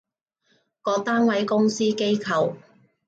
[0.81, 2.55] 各單位，公司，機構